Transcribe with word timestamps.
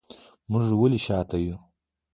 موږ 0.49 0.63
ولې 0.81 0.99
شاته 1.05 1.37
یو 1.45 1.57